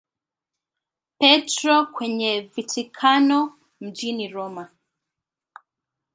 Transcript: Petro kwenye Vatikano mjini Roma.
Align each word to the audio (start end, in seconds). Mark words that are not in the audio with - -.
Petro 1.19 1.85
kwenye 1.87 2.41
Vatikano 2.55 3.53
mjini 3.81 4.27
Roma. 4.27 4.69